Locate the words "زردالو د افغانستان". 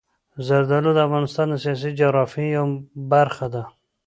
0.47-1.47